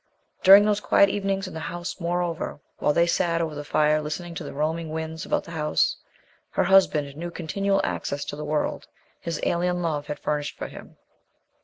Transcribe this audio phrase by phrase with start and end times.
[0.41, 4.33] During those quiet evenings in the house, moreover, while they sat over the fire listening
[4.33, 5.95] to the roaming winds about the house,
[6.49, 8.87] her husband knew continual access to the world
[9.19, 10.97] his alien love had furnished for him.